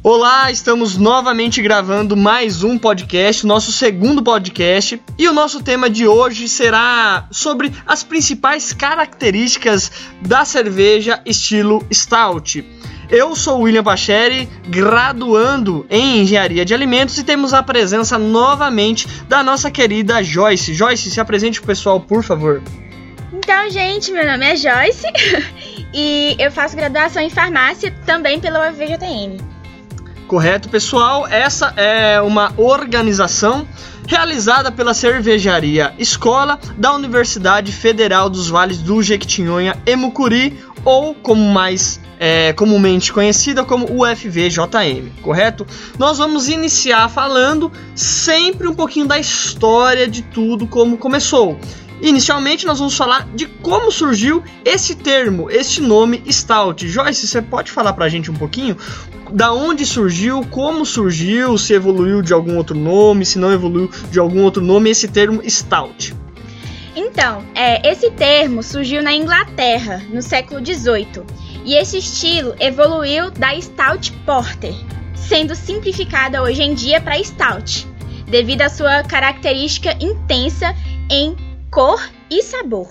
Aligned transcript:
Olá, 0.00 0.48
estamos 0.48 0.96
novamente 0.96 1.60
gravando 1.60 2.16
mais 2.16 2.62
um 2.62 2.78
podcast, 2.78 3.44
nosso 3.44 3.72
segundo 3.72 4.22
podcast, 4.22 5.02
e 5.18 5.26
o 5.26 5.32
nosso 5.32 5.60
tema 5.60 5.90
de 5.90 6.06
hoje 6.06 6.48
será 6.48 7.26
sobre 7.32 7.72
as 7.84 8.04
principais 8.04 8.72
características 8.72 9.90
da 10.22 10.44
cerveja 10.44 11.20
estilo 11.26 11.84
Stout. 11.92 12.64
Eu 13.10 13.34
sou 13.34 13.62
William 13.62 13.82
Pacheri, 13.82 14.48
graduando 14.68 15.84
em 15.90 16.20
Engenharia 16.20 16.64
de 16.64 16.72
Alimentos, 16.72 17.18
e 17.18 17.24
temos 17.24 17.52
a 17.52 17.60
presença 17.60 18.16
novamente 18.16 19.08
da 19.28 19.42
nossa 19.42 19.68
querida 19.68 20.22
Joyce. 20.22 20.74
Joyce, 20.74 21.10
se 21.10 21.20
apresente 21.20 21.58
pro 21.58 21.66
pessoal, 21.66 21.98
por 21.98 22.22
favor. 22.22 22.62
Então, 23.32 23.68
gente, 23.68 24.12
meu 24.12 24.24
nome 24.24 24.46
é 24.46 24.54
Joyce 24.54 25.06
e 25.92 26.36
eu 26.38 26.52
faço 26.52 26.76
graduação 26.76 27.20
em 27.20 27.30
farmácia 27.30 27.92
também 28.06 28.38
pela 28.38 28.70
UFVJM. 28.70 29.57
Correto, 30.28 30.68
pessoal? 30.68 31.26
Essa 31.26 31.72
é 31.74 32.20
uma 32.20 32.52
organização 32.58 33.66
realizada 34.06 34.70
pela 34.70 34.92
Cervejaria 34.92 35.94
Escola 35.98 36.60
da 36.76 36.94
Universidade 36.94 37.72
Federal 37.72 38.28
dos 38.28 38.46
Vales 38.46 38.76
do 38.76 39.02
Jequitinhonha 39.02 39.78
e 39.86 39.96
Mucuri, 39.96 40.54
ou 40.84 41.14
como 41.14 41.42
mais 41.50 41.98
é, 42.20 42.52
comumente 42.52 43.10
conhecida 43.10 43.64
como 43.64 43.86
UFVJM, 43.86 45.08
correto? 45.22 45.66
Nós 45.98 46.18
vamos 46.18 46.50
iniciar 46.50 47.08
falando 47.08 47.72
sempre 47.94 48.68
um 48.68 48.74
pouquinho 48.74 49.06
da 49.06 49.18
história 49.18 50.06
de 50.06 50.20
tudo, 50.20 50.66
como 50.66 50.98
começou. 50.98 51.58
Inicialmente, 52.00 52.64
nós 52.64 52.78
vamos 52.78 52.96
falar 52.96 53.26
de 53.34 53.46
como 53.46 53.90
surgiu 53.90 54.42
esse 54.64 54.94
termo, 54.94 55.50
este 55.50 55.80
nome 55.80 56.22
Stout. 56.30 56.86
Joyce, 56.86 57.26
você 57.26 57.42
pode 57.42 57.72
falar 57.72 57.92
pra 57.92 58.08
gente 58.08 58.30
um 58.30 58.34
pouquinho 58.34 58.76
da 59.30 59.52
onde 59.52 59.84
surgiu, 59.84 60.44
como 60.50 60.84
surgiu, 60.84 61.58
se 61.58 61.74
evoluiu 61.74 62.22
de 62.22 62.32
algum 62.32 62.56
outro 62.56 62.76
nome, 62.76 63.26
se 63.26 63.38
não 63.38 63.52
evoluiu 63.52 63.90
de 64.10 64.18
algum 64.18 64.42
outro 64.42 64.62
nome, 64.62 64.90
esse 64.90 65.08
termo 65.08 65.42
Stout? 65.48 66.14
Então, 66.94 67.44
é, 67.54 67.88
esse 67.90 68.10
termo 68.10 68.62
surgiu 68.62 69.02
na 69.02 69.12
Inglaterra 69.12 70.02
no 70.12 70.20
século 70.20 70.64
XVIII 70.64 71.24
e 71.64 71.74
esse 71.74 71.98
estilo 71.98 72.54
evoluiu 72.58 73.30
da 73.30 73.58
Stout 73.60 74.12
Porter, 74.24 74.74
sendo 75.14 75.54
simplificada 75.54 76.42
hoje 76.42 76.62
em 76.62 76.74
dia 76.74 77.00
para 77.00 77.22
Stout, 77.22 77.86
devido 78.26 78.62
à 78.62 78.68
sua 78.68 79.02
característica 79.04 79.96
intensa 80.00 80.74
em 81.10 81.36
cor 81.70 82.02
e 82.30 82.42
sabor. 82.42 82.88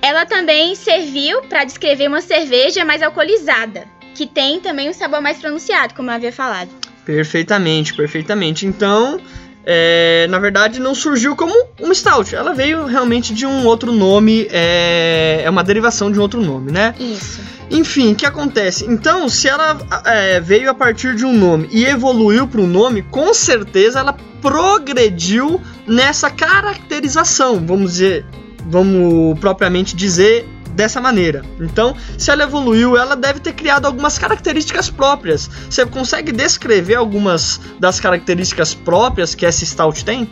Ela 0.00 0.26
também 0.26 0.74
serviu 0.74 1.42
para 1.42 1.64
descrever 1.64 2.08
uma 2.08 2.20
cerveja 2.20 2.84
mais 2.84 3.02
alcoolizada, 3.02 3.86
que 4.22 4.26
tem 4.28 4.60
também 4.60 4.88
um 4.88 4.92
sabor 4.92 5.20
mais 5.20 5.38
pronunciado, 5.38 5.94
como 5.94 6.08
eu 6.08 6.14
havia 6.14 6.32
falado. 6.32 6.70
Perfeitamente, 7.04 7.92
perfeitamente. 7.92 8.64
Então, 8.64 9.20
é, 9.66 10.28
na 10.28 10.38
verdade, 10.38 10.78
não 10.78 10.94
surgiu 10.94 11.34
como 11.34 11.52
uma 11.80 11.92
stout. 11.92 12.32
Ela 12.32 12.54
veio 12.54 12.86
realmente 12.86 13.34
de 13.34 13.44
um 13.44 13.66
outro 13.66 13.90
nome, 13.90 14.46
é, 14.50 15.42
é 15.44 15.50
uma 15.50 15.64
derivação 15.64 16.10
de 16.10 16.20
um 16.20 16.22
outro 16.22 16.40
nome, 16.40 16.70
né? 16.70 16.94
Isso. 17.00 17.40
Enfim, 17.68 18.12
o 18.12 18.14
que 18.14 18.24
acontece? 18.24 18.86
Então, 18.88 19.28
se 19.28 19.48
ela 19.48 19.76
é, 20.04 20.40
veio 20.40 20.70
a 20.70 20.74
partir 20.74 21.16
de 21.16 21.24
um 21.24 21.32
nome 21.32 21.68
e 21.72 21.84
evoluiu 21.84 22.46
para 22.46 22.60
um 22.60 22.66
nome, 22.66 23.02
com 23.02 23.34
certeza 23.34 23.98
ela 23.98 24.16
progrediu 24.40 25.60
nessa 25.84 26.30
caracterização, 26.30 27.58
vamos 27.66 27.94
dizer, 27.94 28.24
vamos 28.68 29.36
propriamente 29.40 29.96
dizer 29.96 30.46
dessa 30.72 31.00
maneira. 31.00 31.44
Então, 31.60 31.96
se 32.18 32.30
ela 32.30 32.44
evoluiu, 32.44 32.96
ela 32.96 33.14
deve 33.14 33.40
ter 33.40 33.52
criado 33.52 33.86
algumas 33.86 34.18
características 34.18 34.90
próprias. 34.90 35.48
Você 35.68 35.84
consegue 35.86 36.32
descrever 36.32 36.96
algumas 36.96 37.60
das 37.78 38.00
características 38.00 38.74
próprias 38.74 39.34
que 39.34 39.46
essa 39.46 39.64
stout 39.64 40.04
tem? 40.04 40.30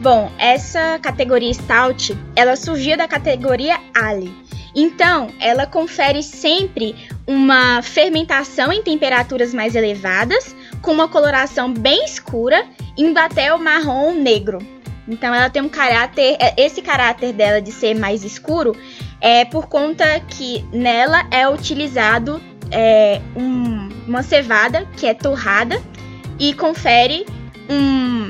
Bom, 0.00 0.30
essa 0.38 0.98
categoria 1.00 1.52
stout, 1.54 2.16
ela 2.34 2.54
surgiu 2.56 2.96
da 2.96 3.08
categoria 3.08 3.78
Ale. 3.94 4.32
Então, 4.74 5.30
ela 5.40 5.66
confere 5.66 6.22
sempre 6.22 6.94
uma 7.26 7.80
fermentação 7.80 8.70
em 8.70 8.82
temperaturas 8.82 9.54
mais 9.54 9.74
elevadas, 9.74 10.54
com 10.82 10.92
uma 10.92 11.08
coloração 11.08 11.72
bem 11.72 12.04
escura, 12.04 12.62
em 12.96 13.12
batel 13.12 13.58
marrom 13.58 14.12
negro. 14.12 14.58
Então 15.08 15.32
ela 15.32 15.48
tem 15.48 15.62
um 15.62 15.68
caráter, 15.68 16.36
é, 16.40 16.54
esse 16.56 16.82
caráter 16.82 17.32
dela 17.32 17.62
de 17.62 17.70
ser 17.70 17.94
mais 17.94 18.24
escuro 18.24 18.76
é 19.20 19.44
por 19.44 19.66
conta 19.66 20.20
que 20.20 20.64
nela 20.72 21.26
é 21.30 21.48
utilizado 21.48 22.40
é, 22.70 23.20
um, 23.36 23.88
uma 24.06 24.22
cevada 24.22 24.86
que 24.96 25.06
é 25.06 25.14
torrada 25.14 25.80
e 26.38 26.52
confere 26.54 27.26
um, 27.70 28.28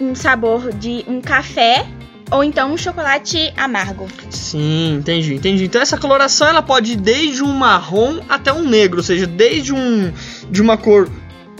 um 0.00 0.14
sabor 0.14 0.72
de 0.72 1.04
um 1.08 1.20
café 1.20 1.86
ou 2.30 2.44
então 2.44 2.72
um 2.72 2.76
chocolate 2.76 3.52
amargo. 3.56 4.06
Sim, 4.30 4.94
entendi, 4.94 5.34
entendi. 5.34 5.64
Então 5.64 5.80
essa 5.82 5.98
coloração 5.98 6.46
ela 6.46 6.62
pode 6.62 6.92
ir 6.92 6.96
desde 6.96 7.42
um 7.42 7.52
marrom 7.52 8.20
até 8.28 8.52
um 8.52 8.62
negro, 8.62 8.98
ou 8.98 9.02
seja, 9.02 9.26
desde 9.26 9.74
um 9.74 10.12
de 10.48 10.62
uma 10.62 10.76
cor 10.76 11.10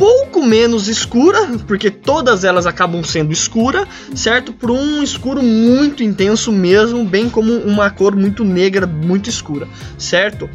pouco 0.00 0.42
menos 0.42 0.88
escura, 0.88 1.46
porque 1.66 1.90
todas 1.90 2.42
elas 2.42 2.64
acabam 2.64 3.04
sendo 3.04 3.34
escura, 3.34 3.86
certo? 4.14 4.50
Por 4.50 4.70
um 4.70 5.02
escuro 5.02 5.42
muito 5.42 6.02
intenso 6.02 6.50
mesmo, 6.50 7.04
bem 7.04 7.28
como 7.28 7.52
uma 7.52 7.90
cor 7.90 8.16
muito 8.16 8.42
negra, 8.42 8.86
muito 8.86 9.28
escura, 9.28 9.68
certo? 9.98 10.48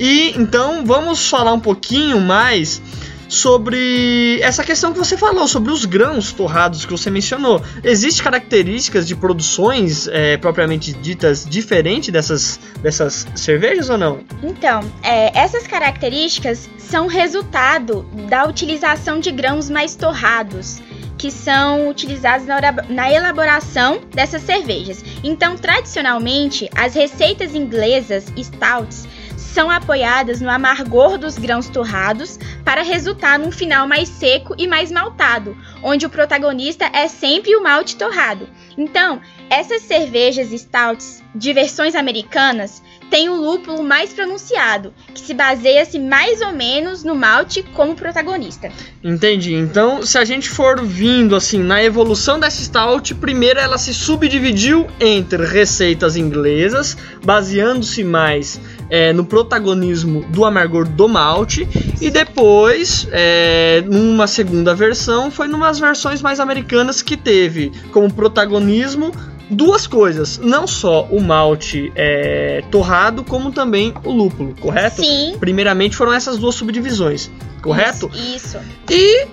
E 0.00 0.34
então 0.36 0.84
vamos 0.84 1.28
falar 1.28 1.52
um 1.52 1.60
pouquinho 1.60 2.20
mais 2.20 2.82
sobre 3.28 4.40
essa 4.40 4.64
questão 4.64 4.92
que 4.92 4.98
você 4.98 5.16
falou, 5.16 5.46
sobre 5.46 5.70
os 5.70 5.84
grãos 5.84 6.32
torrados 6.32 6.84
que 6.84 6.90
você 6.90 7.10
mencionou. 7.10 7.62
Existem 7.84 8.24
características 8.24 9.06
de 9.06 9.14
produções 9.14 10.08
é, 10.08 10.36
propriamente 10.36 10.92
ditas 10.92 11.46
diferentes 11.48 12.10
dessas, 12.10 12.58
dessas 12.82 13.26
cervejas 13.34 13.90
ou 13.90 13.98
não? 13.98 14.20
Então, 14.42 14.80
é, 15.02 15.38
essas 15.38 15.66
características 15.66 16.68
são 16.78 17.06
resultado 17.06 18.02
da 18.28 18.46
utilização 18.46 19.20
de 19.20 19.30
grãos 19.30 19.68
mais 19.68 19.94
torrados 19.94 20.80
que 21.18 21.30
são 21.32 21.88
utilizados 21.88 22.46
na 22.88 23.12
elaboração 23.12 24.00
dessas 24.14 24.40
cervejas. 24.42 25.04
Então, 25.24 25.56
tradicionalmente, 25.56 26.70
as 26.74 26.94
receitas 26.94 27.56
inglesas 27.56 28.26
stouts 28.36 29.06
são 29.38 29.70
apoiadas 29.70 30.40
no 30.40 30.50
amargor 30.50 31.16
dos 31.16 31.38
grãos 31.38 31.68
torrados 31.68 32.38
para 32.64 32.82
resultar 32.82 33.38
num 33.38 33.52
final 33.52 33.86
mais 33.86 34.08
seco 34.08 34.54
e 34.58 34.66
mais 34.66 34.90
maltado, 34.90 35.56
onde 35.82 36.04
o 36.04 36.10
protagonista 36.10 36.90
é 36.92 37.06
sempre 37.06 37.54
o 37.54 37.62
malte 37.62 37.96
torrado. 37.96 38.48
Então, 38.76 39.20
essas 39.48 39.82
cervejas 39.82 40.50
stouts 40.50 41.22
de 41.34 41.52
versões 41.52 41.94
americanas 41.94 42.82
tem 43.10 43.28
o 43.28 43.36
lúpulo 43.36 43.82
mais 43.82 44.12
pronunciado, 44.12 44.92
que 45.14 45.20
se 45.20 45.32
baseia-se 45.32 45.98
mais 45.98 46.40
ou 46.42 46.52
menos 46.52 47.02
no 47.02 47.14
malte 47.14 47.62
como 47.62 47.94
protagonista. 47.94 48.70
Entendi. 49.02 49.54
Então, 49.54 50.02
se 50.02 50.18
a 50.18 50.24
gente 50.24 50.48
for 50.48 50.84
vindo 50.84 51.34
assim 51.34 51.58
na 51.58 51.82
evolução 51.82 52.38
dessa 52.38 52.62
stout, 52.62 53.14
primeiro 53.14 53.58
ela 53.58 53.78
se 53.78 53.94
subdividiu 53.94 54.86
entre 55.00 55.46
receitas 55.46 56.16
inglesas, 56.16 56.96
baseando-se 57.24 58.04
mais 58.04 58.60
é, 58.90 59.12
no 59.12 59.24
protagonismo 59.24 60.24
do 60.28 60.44
amargor 60.44 60.88
do 60.88 61.08
malte, 61.08 61.68
e 62.00 62.10
depois, 62.10 63.06
é, 63.10 63.82
numa 63.86 64.26
segunda 64.26 64.74
versão, 64.74 65.30
foi 65.30 65.48
numas 65.48 65.78
versões 65.78 66.22
mais 66.22 66.40
americanas 66.40 67.02
que 67.02 67.16
teve 67.16 67.72
como 67.92 68.12
protagonismo 68.12 69.12
duas 69.50 69.86
coisas, 69.86 70.38
não 70.38 70.66
só 70.66 71.04
o 71.10 71.20
malte 71.20 71.92
é, 71.94 72.62
torrado, 72.70 73.24
como 73.24 73.50
também 73.50 73.94
o 74.04 74.10
lúpulo, 74.10 74.54
correto? 74.60 75.02
Sim. 75.02 75.36
Primeiramente 75.38 75.96
foram 75.96 76.12
essas 76.12 76.36
duas 76.36 76.54
subdivisões, 76.54 77.30
correto? 77.62 78.10
Isso. 78.14 78.58
isso. 78.58 78.58
E 78.90 79.26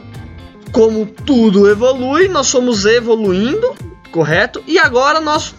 como 0.71 1.06
tudo 1.06 1.69
evolui, 1.69 2.27
nós 2.27 2.50
fomos 2.50 2.85
evoluindo, 2.85 3.75
correto? 4.12 4.63
E 4.68 4.77
agora 4.79 5.19
nós 5.19 5.53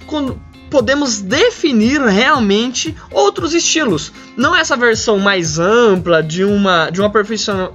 podemos 0.70 1.20
definir 1.20 2.00
realmente 2.00 2.94
outros 3.10 3.54
estilos. 3.54 4.12
Não 4.36 4.54
essa 4.54 4.76
versão 4.76 5.18
mais 5.18 5.58
ampla 5.58 6.22
de, 6.22 6.44
uma, 6.44 6.90
de 6.90 7.00
um 7.00 7.10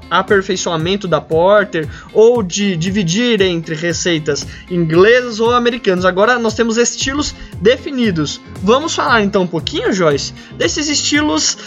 aperfeiçoamento 0.09 1.07
da 1.07 1.19
Porter 1.19 1.87
ou 2.13 2.43
de 2.43 2.75
dividir 2.75 3.41
entre 3.41 3.75
receitas 3.75 4.45
inglesas 4.69 5.39
ou 5.39 5.51
americanas. 5.51 6.05
Agora 6.05 6.37
nós 6.37 6.53
temos 6.53 6.77
estilos 6.77 7.33
definidos. 7.61 8.41
Vamos 8.61 8.93
falar 8.93 9.21
então 9.21 9.43
um 9.43 9.47
pouquinho, 9.47 9.93
Joyce, 9.93 10.33
desses 10.57 10.87
estilos 10.87 11.57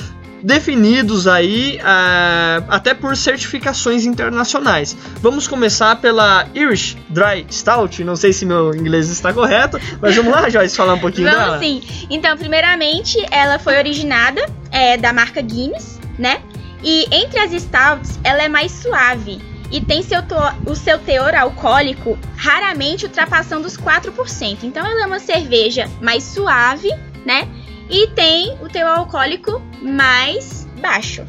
definidos 0.45 1.27
aí 1.27 1.79
uh, 1.81 2.65
até 2.69 2.93
por 2.93 3.17
certificações 3.17 4.05
internacionais. 4.05 4.95
Vamos 5.23 5.49
começar 5.49 5.97
pela 5.97 6.47
Irish 6.55 6.97
Dry 7.09 7.47
Stout. 7.51 8.05
Não 8.05 8.15
sei 8.15 8.33
se 8.33 8.45
meu 8.45 8.75
inglês 8.75 9.09
está 9.09 9.33
correto, 9.33 9.81
mas 10.03 10.15
vamos 10.15 10.31
lá, 10.31 10.51
Joyce, 10.51 10.77
falar 10.77 10.95
um 10.95 11.01
pouquinho 11.01 11.31
vamos 11.31 11.45
dela. 11.45 11.59
sim. 11.59 11.83
Então, 12.11 12.37
primeiramente, 12.37 13.17
ela 13.31 13.59
foi 13.59 13.79
originada 13.79 14.45
é, 14.71 14.99
da 14.99 15.13
marca 15.15 15.41
Guinness, 15.41 15.99
né? 16.19 16.43
E 16.83 17.07
entre 17.11 17.41
as 17.41 17.51
stouts, 17.53 18.21
ela 18.23 18.43
é 18.43 18.49
mais 18.49 18.71
suave 18.71 19.41
e 19.73 19.81
tem 19.81 20.03
seu 20.03 20.21
o 20.67 20.77
seu 20.77 20.99
teor 20.99 21.35
alcoólico 21.35 22.19
raramente 22.37 23.07
ultrapassando 23.07 23.67
os 23.67 23.79
4%. 23.79 24.59
Então 24.63 24.87
ela 24.87 25.03
é 25.05 25.07
uma 25.07 25.19
cerveja 25.19 25.91
mais 26.03 26.23
suave, 26.23 26.91
né? 27.25 27.49
E 27.89 28.09
tem 28.09 28.57
o 28.63 28.69
teor 28.69 28.99
alcoólico 28.99 29.61
mais 29.83 30.67
baixo. 30.81 31.25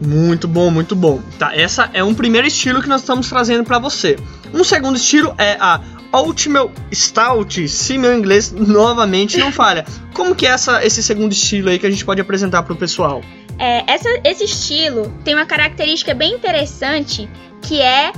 Muito 0.00 0.48
bom, 0.48 0.70
muito 0.70 0.96
bom. 0.96 1.20
Tá, 1.38 1.54
essa 1.54 1.88
é 1.92 2.02
um 2.02 2.14
primeiro 2.14 2.46
estilo 2.46 2.82
que 2.82 2.88
nós 2.88 3.02
estamos 3.02 3.28
trazendo 3.28 3.64
para 3.64 3.78
você. 3.78 4.18
Um 4.52 4.64
segundo 4.64 4.96
estilo 4.96 5.34
é 5.38 5.56
a 5.60 5.80
Ultimate 6.12 6.72
Stout, 6.92 7.68
se 7.68 7.96
meu 7.96 8.16
inglês 8.16 8.52
novamente 8.52 9.38
não 9.38 9.52
falha. 9.52 9.84
Como 10.12 10.34
que 10.34 10.46
é 10.46 10.50
essa, 10.50 10.84
esse 10.84 11.02
segundo 11.02 11.32
estilo 11.32 11.70
aí 11.70 11.78
que 11.78 11.86
a 11.86 11.90
gente 11.90 12.04
pode 12.04 12.20
apresentar 12.20 12.62
para 12.62 12.72
o 12.72 12.76
pessoal? 12.76 13.22
É, 13.58 13.84
essa, 13.90 14.08
esse 14.24 14.44
estilo 14.44 15.12
tem 15.24 15.34
uma 15.34 15.46
característica 15.46 16.12
bem 16.14 16.34
interessante 16.34 17.28
que 17.62 17.80
é 17.80 18.12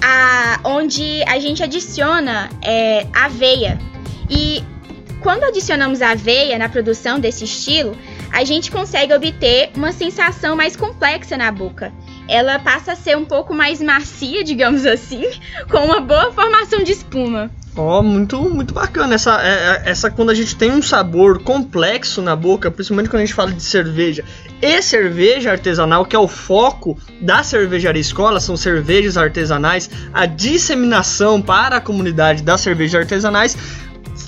a, 0.00 0.60
onde 0.64 1.22
a 1.24 1.38
gente 1.38 1.62
adiciona 1.62 2.48
é, 2.62 3.06
aveia. 3.12 3.78
E 4.30 4.64
quando 5.20 5.44
adicionamos 5.44 6.00
aveia 6.00 6.58
na 6.58 6.68
produção 6.68 7.18
desse 7.18 7.44
estilo, 7.44 7.96
a 8.32 8.44
gente 8.44 8.70
consegue 8.70 9.12
obter 9.12 9.70
uma 9.74 9.92
sensação 9.92 10.56
mais 10.56 10.76
complexa 10.76 11.36
na 11.36 11.50
boca. 11.50 11.92
Ela 12.28 12.58
passa 12.58 12.92
a 12.92 12.96
ser 12.96 13.16
um 13.16 13.24
pouco 13.24 13.54
mais 13.54 13.80
macia, 13.80 14.44
digamos 14.44 14.86
assim, 14.86 15.24
com 15.70 15.78
uma 15.78 16.00
boa 16.00 16.32
formação 16.32 16.82
de 16.82 16.92
espuma. 16.92 17.50
Ó, 17.78 18.00
oh, 18.00 18.02
muito, 18.02 18.40
muito 18.40 18.74
bacana. 18.74 19.14
Essa, 19.14 19.40
é, 19.40 19.46
é, 19.86 19.90
essa 19.90 20.10
quando 20.10 20.30
a 20.30 20.34
gente 20.34 20.56
tem 20.56 20.70
um 20.72 20.82
sabor 20.82 21.42
complexo 21.42 22.20
na 22.20 22.34
boca, 22.34 22.70
principalmente 22.70 23.08
quando 23.08 23.22
a 23.22 23.24
gente 23.24 23.34
fala 23.34 23.52
de 23.52 23.62
cerveja 23.62 24.24
e 24.60 24.82
cerveja 24.82 25.52
artesanal, 25.52 26.04
que 26.04 26.16
é 26.16 26.18
o 26.18 26.26
foco 26.26 26.98
da 27.20 27.44
cervejaria 27.44 28.00
escola, 28.00 28.40
são 28.40 28.56
cervejas 28.56 29.16
artesanais, 29.16 29.88
a 30.12 30.26
disseminação 30.26 31.40
para 31.40 31.76
a 31.76 31.80
comunidade 31.80 32.42
das 32.42 32.60
cervejas 32.60 33.02
artesanais 33.02 33.56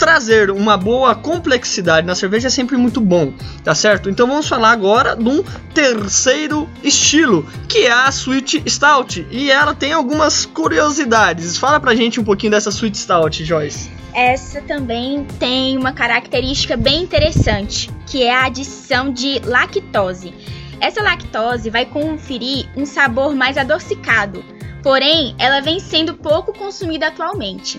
trazer 0.00 0.50
uma 0.50 0.79
boa 0.79 1.14
complexidade 1.14 2.06
na 2.06 2.14
cerveja 2.14 2.49
é 2.49 2.50
sempre 2.50 2.75
muito 2.79 3.02
bom, 3.02 3.35
tá 3.62 3.75
certo? 3.75 4.08
Então 4.08 4.26
vamos 4.26 4.49
falar 4.49 4.70
agora 4.70 5.14
de 5.14 5.29
um 5.29 5.44
terceiro 5.75 6.67
estilo, 6.82 7.47
que 7.69 7.81
é 7.81 7.93
a 7.93 8.08
Sweet 8.08 8.62
Stout. 8.67 9.26
E 9.31 9.50
ela 9.50 9.75
tem 9.75 9.93
algumas 9.93 10.47
curiosidades. 10.47 11.58
Fala 11.58 11.79
pra 11.79 11.94
gente 11.94 12.19
um 12.19 12.25
pouquinho 12.25 12.52
dessa 12.52 12.70
Sweet 12.70 12.97
Stout, 12.97 13.44
Joyce. 13.44 13.91
Essa 14.14 14.62
também 14.62 15.26
tem 15.38 15.76
uma 15.76 15.93
característica 15.93 16.79
bem 16.79 17.02
interessante, 17.02 17.91
que 18.06 18.23
é 18.23 18.35
a 18.35 18.47
adição 18.47 19.12
de 19.12 19.38
lactose. 19.44 20.32
Essa 20.81 21.02
lactose 21.02 21.69
vai 21.69 21.85
conferir 21.85 22.67
um 22.75 22.87
sabor 22.87 23.35
mais 23.37 23.58
adocicado, 23.58 24.43
porém 24.82 25.35
ela 25.38 25.61
vem 25.61 25.79
sendo 25.79 26.14
pouco 26.14 26.55
consumida 26.55 27.08
atualmente. 27.08 27.79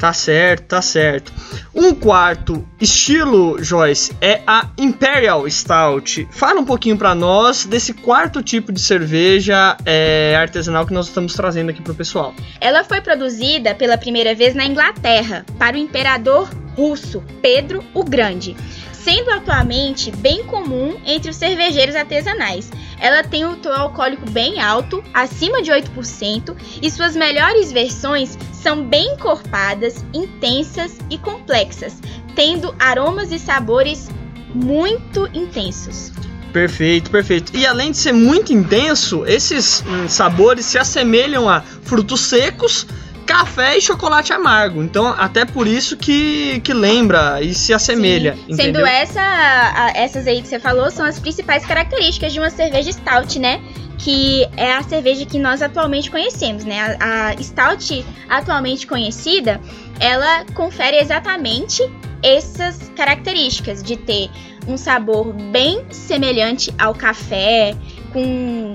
Tá 0.00 0.14
certo, 0.14 0.64
tá 0.64 0.80
certo. 0.80 1.30
Um 1.74 1.94
quarto 1.94 2.66
estilo, 2.80 3.62
Joyce, 3.62 4.16
é 4.18 4.40
a 4.46 4.70
Imperial 4.78 5.48
Stout. 5.50 6.26
Fala 6.30 6.58
um 6.58 6.64
pouquinho 6.64 6.96
para 6.96 7.14
nós 7.14 7.66
desse 7.66 7.92
quarto 7.92 8.42
tipo 8.42 8.72
de 8.72 8.80
cerveja 8.80 9.76
é, 9.84 10.34
artesanal 10.40 10.86
que 10.86 10.94
nós 10.94 11.08
estamos 11.08 11.34
trazendo 11.34 11.68
aqui 11.68 11.82
pro 11.82 11.94
pessoal. 11.94 12.34
Ela 12.62 12.82
foi 12.82 13.02
produzida 13.02 13.74
pela 13.74 13.98
primeira 13.98 14.34
vez 14.34 14.54
na 14.54 14.64
Inglaterra 14.64 15.44
para 15.58 15.76
o 15.76 15.78
imperador 15.78 16.48
russo 16.74 17.22
Pedro 17.42 17.84
o 17.92 18.02
Grande 18.02 18.56
sendo 19.04 19.30
atualmente 19.30 20.10
bem 20.10 20.44
comum 20.44 21.00
entre 21.04 21.30
os 21.30 21.36
cervejeiros 21.36 21.94
artesanais. 21.94 22.70
Ela 22.98 23.22
tem 23.22 23.46
um 23.46 23.56
teor 23.56 23.78
alcoólico 23.78 24.28
bem 24.30 24.60
alto, 24.60 25.02
acima 25.14 25.62
de 25.62 25.70
8%, 25.70 26.54
e 26.82 26.90
suas 26.90 27.16
melhores 27.16 27.72
versões 27.72 28.38
são 28.52 28.84
bem 28.84 29.14
encorpadas, 29.14 30.04
intensas 30.12 30.98
e 31.08 31.16
complexas, 31.16 32.00
tendo 32.34 32.74
aromas 32.78 33.32
e 33.32 33.38
sabores 33.38 34.08
muito 34.54 35.28
intensos. 35.32 36.12
Perfeito, 36.52 37.10
perfeito. 37.10 37.56
E 37.56 37.64
além 37.64 37.92
de 37.92 37.96
ser 37.96 38.12
muito 38.12 38.52
intenso, 38.52 39.24
esses 39.24 39.82
hum, 39.86 40.08
sabores 40.08 40.66
se 40.66 40.78
assemelham 40.78 41.48
a 41.48 41.60
frutos 41.60 42.20
secos, 42.22 42.86
café 43.30 43.78
e 43.78 43.80
chocolate 43.80 44.32
amargo. 44.32 44.82
Então, 44.82 45.06
até 45.06 45.44
por 45.44 45.68
isso 45.68 45.96
que, 45.96 46.60
que 46.60 46.74
lembra 46.74 47.40
e 47.40 47.54
se 47.54 47.72
assemelha. 47.72 48.36
Sendo 48.50 48.84
essa, 48.84 49.20
a, 49.22 49.92
essas 49.94 50.26
aí 50.26 50.42
que 50.42 50.48
você 50.48 50.58
falou, 50.58 50.90
são 50.90 51.06
as 51.06 51.20
principais 51.20 51.64
características 51.64 52.32
de 52.32 52.40
uma 52.40 52.50
cerveja 52.50 52.90
stout, 52.90 53.38
né? 53.38 53.62
Que 53.98 54.48
é 54.56 54.74
a 54.74 54.82
cerveja 54.82 55.24
que 55.24 55.38
nós 55.38 55.62
atualmente 55.62 56.10
conhecemos, 56.10 56.64
né? 56.64 56.96
A, 56.98 57.28
a 57.28 57.42
stout 57.42 58.04
atualmente 58.28 58.84
conhecida, 58.84 59.60
ela 60.00 60.44
confere 60.54 60.96
exatamente 60.96 61.88
essas 62.22 62.90
características 62.96 63.80
de 63.80 63.96
ter 63.96 64.28
um 64.66 64.76
sabor 64.76 65.32
bem 65.32 65.84
semelhante 65.90 66.74
ao 66.76 66.94
café, 66.94 67.76
com 68.12 68.74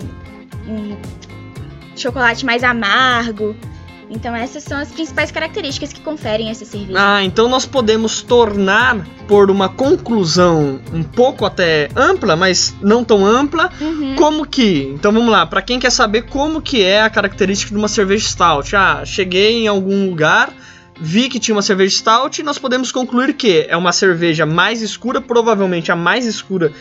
um 0.68 0.98
chocolate 1.96 2.46
mais 2.46 2.64
amargo, 2.64 3.56
então 4.10 4.36
essas 4.36 4.64
são 4.64 4.78
as 4.78 4.90
principais 4.90 5.32
características 5.32 5.92
que 5.92 6.02
conferem 6.02 6.50
essa 6.50 6.66
cerveja. 6.66 6.98
Ah, 6.98 7.24
então 7.24 7.48
nós 7.48 7.66
podemos 7.66 8.22
tornar 8.22 9.06
por 9.28 9.50
uma 9.50 9.70
conclusão 9.70 10.80
um 10.94 11.04
pouco 11.04 11.46
até 11.46 11.90
ampla, 11.96 12.36
mas 12.36 12.76
não 12.82 13.04
tão 13.04 13.26
ampla, 13.26 13.72
uhum. 13.80 14.16
como 14.16 14.46
que? 14.46 14.92
Então 14.94 15.12
vamos 15.12 15.30
lá, 15.30 15.46
para 15.46 15.62
quem 15.62 15.80
quer 15.80 15.92
saber 15.92 16.24
como 16.24 16.62
que 16.62 16.84
é 16.84 17.02
a 17.02 17.10
característica 17.10 17.72
de 17.72 17.78
uma 17.78 17.88
cerveja 17.88 18.28
stout. 18.28 18.76
Ah, 18.76 19.04
cheguei 19.06 19.64
em 19.64 19.68
algum 19.68 20.10
lugar, 20.10 20.54
vi 21.00 21.28
que 21.30 21.40
tinha 21.40 21.56
uma 21.56 21.62
cerveja 21.62 21.98
stout, 21.98 22.44
nós 22.44 22.58
podemos 22.58 22.92
concluir 22.92 23.34
que 23.34 23.66
é 23.68 23.76
uma 23.76 23.92
cerveja 23.92 24.46
mais 24.46 24.82
escura, 24.82 25.20
provavelmente 25.20 25.92
a 25.92 25.96
mais 25.96 26.26
escura 26.26 26.72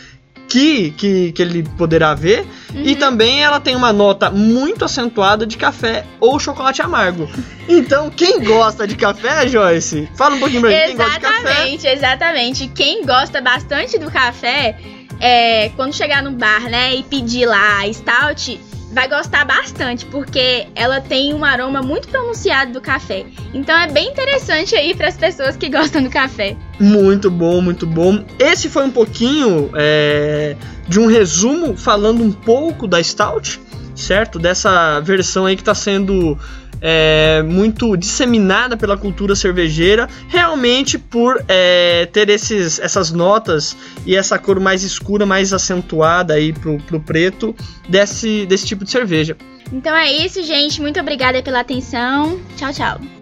que, 0.47 0.91
que, 0.91 1.31
que 1.31 1.41
ele 1.41 1.63
poderá 1.77 2.13
ver. 2.13 2.45
Uhum. 2.73 2.83
E 2.83 2.95
também 2.95 3.43
ela 3.43 3.59
tem 3.59 3.75
uma 3.75 3.91
nota 3.91 4.29
muito 4.29 4.85
acentuada 4.85 5.45
de 5.45 5.57
café 5.57 6.05
ou 6.19 6.39
chocolate 6.39 6.81
amargo. 6.81 7.29
Então, 7.67 8.09
quem 8.09 8.43
gosta 8.43 8.87
de 8.87 8.95
café, 8.95 9.47
Joyce? 9.47 10.09
Fala 10.15 10.35
um 10.35 10.39
pouquinho 10.39 10.61
pra 10.61 10.69
mim. 10.69 10.75
Quem 10.75 10.95
gosta 10.95 11.13
de 11.13 11.19
café? 11.19 11.39
Exatamente, 11.39 11.87
exatamente. 11.87 12.67
Quem 12.69 13.05
gosta 13.05 13.41
bastante 13.41 13.97
do 13.97 14.11
café, 14.11 14.77
é, 15.19 15.69
quando 15.69 15.93
chegar 15.93 16.21
no 16.21 16.31
bar, 16.31 16.69
né, 16.69 16.95
e 16.95 17.03
pedir 17.03 17.45
lá 17.45 17.81
stout, 17.91 18.59
vai 18.95 19.09
gostar 19.09 19.43
bastante, 19.43 20.05
porque 20.05 20.67
ela 20.73 21.01
tem 21.01 21.33
um 21.33 21.43
aroma 21.43 21.81
muito 21.81 22.07
pronunciado 22.07 22.71
do 22.71 22.79
café. 22.79 23.25
Então 23.53 23.77
é 23.77 23.91
bem 23.91 24.09
interessante 24.09 24.73
aí 24.73 24.95
para 24.95 25.09
as 25.09 25.17
pessoas 25.17 25.57
que 25.57 25.67
gostam 25.69 26.01
do 26.01 26.09
café. 26.09 26.55
Muito 26.79 27.29
bom, 27.29 27.59
muito 27.59 27.85
bom. 27.85 28.23
Esse 28.39 28.69
foi 28.69 28.85
um 28.85 28.91
pouquinho 28.91 29.69
é, 29.75 30.55
de 30.87 30.97
um 30.97 31.07
resumo 31.07 31.75
falando 31.75 32.23
um 32.23 32.31
pouco 32.31 32.87
da 32.87 33.03
Stout, 33.03 33.59
certo? 33.93 34.39
Dessa 34.39 35.01
versão 35.01 35.45
aí 35.45 35.57
que 35.57 35.61
está 35.61 35.75
sendo 35.75 36.39
é, 36.87 37.41
muito 37.41 37.97
disseminada 37.97 38.77
pela 38.77 38.95
cultura 38.95 39.35
cervejeira, 39.35 40.07
realmente 40.27 40.99
por 40.99 41.43
é, 41.47 42.05
ter 42.13 42.29
esses, 42.29 42.77
essas 42.77 43.11
notas 43.11 43.75
e 44.05 44.15
essa 44.15 44.37
cor 44.37 44.59
mais 44.59 44.83
escura, 44.83 45.25
mais 45.25 45.51
acentuada 45.51 46.35
aí 46.35 46.53
pro, 46.53 46.77
pro 46.77 46.99
preto 46.99 47.55
desse, 47.89 48.45
desse 48.45 48.67
tipo 48.67 48.85
de 48.85 48.91
cerveja. 48.91 49.35
Então 49.73 49.95
é 49.95 50.11
isso, 50.11 50.43
gente. 50.43 50.79
Muito 50.79 50.99
obrigada 50.99 51.41
pela 51.41 51.61
atenção. 51.61 52.39
Tchau, 52.55 52.71
tchau. 52.71 53.14